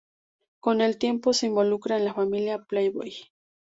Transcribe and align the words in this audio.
Con 0.61 0.81
el 0.81 0.97
tiempo 0.97 1.31
se 1.31 1.45
involucra 1.45 1.95
en 1.95 2.05
la 2.05 2.15
familia 2.15 2.57
Playboy. 2.63 3.11